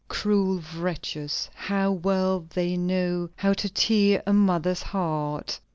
Cruel 0.07 0.63
wretches! 0.79 1.47
how 1.53 1.91
well 1.91 2.39
they 2.55 2.75
know 2.75 3.29
how 3.35 3.53
to 3.53 3.69
tear 3.69 4.23
a 4.25 4.33
mother's 4.33 4.81
heart!" 4.81 5.59